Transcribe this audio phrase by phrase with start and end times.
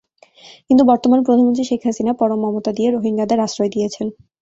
[0.67, 4.07] কিন্তু বর্তমান প্রধানমন্ত্রী শেখ হাসিনা পরম মমতা দিয়ে রোহিঙ্গাদের আশ্রয় দিয়েছেন।